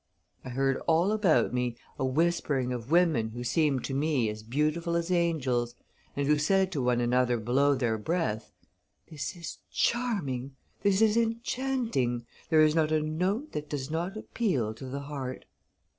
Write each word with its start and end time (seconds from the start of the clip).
I 0.43 0.49
heard 0.49 0.77
all 0.87 1.11
about 1.11 1.53
me 1.53 1.77
a 1.99 2.03
whispering 2.05 2.73
of 2.73 2.89
women 2.89 3.29
who 3.29 3.43
seemed 3.43 3.83
to 3.83 3.93
me 3.93 4.29
as 4.29 4.41
beautiful 4.41 4.95
as 4.95 5.11
angels, 5.11 5.75
and 6.15 6.25
who 6.25 6.39
said 6.39 6.71
to 6.71 6.81
one 6.81 6.99
another 6.99 7.37
below 7.37 7.75
their 7.75 7.99
breath, 7.99 8.51
'This 9.11 9.35
is 9.35 9.57
charming, 9.71 10.55
this 10.81 11.03
is 11.03 11.17
enchanting: 11.17 12.25
there 12.49 12.61
is 12.61 12.73
not 12.73 12.91
a 12.91 12.99
note 12.99 13.51
that 13.51 13.69
does 13.69 13.91
not 13.91 14.17
appeal 14.17 14.73
to 14.73 14.85
the 14.87 15.01
heart. 15.01 15.45